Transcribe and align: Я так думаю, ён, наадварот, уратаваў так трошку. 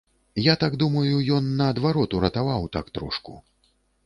Я 0.45 0.53
так 0.63 0.77
думаю, 0.83 1.19
ён, 1.37 1.51
наадварот, 1.59 2.17
уратаваў 2.21 2.67
так 2.79 2.91
трошку. 2.97 3.41